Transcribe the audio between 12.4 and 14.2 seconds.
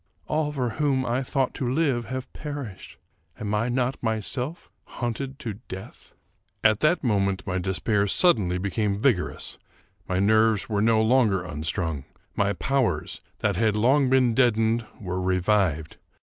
powers, that had long